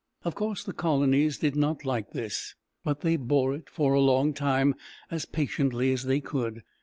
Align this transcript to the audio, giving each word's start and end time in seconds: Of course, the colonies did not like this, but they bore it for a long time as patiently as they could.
Of 0.23 0.33
course, 0.33 0.63
the 0.63 0.73
colonies 0.73 1.37
did 1.37 1.55
not 1.55 1.85
like 1.85 2.09
this, 2.09 2.55
but 2.83 3.01
they 3.01 3.17
bore 3.17 3.53
it 3.53 3.69
for 3.69 3.93
a 3.93 4.01
long 4.01 4.33
time 4.33 4.73
as 5.11 5.25
patiently 5.25 5.91
as 5.93 6.05
they 6.05 6.19
could. 6.19 6.63